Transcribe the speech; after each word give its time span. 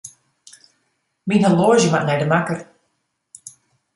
Myn 1.31 1.45
horloazje 1.49 1.91
moat 1.91 2.05
nei 2.07 2.17
de 2.21 2.27
makker. 2.31 2.59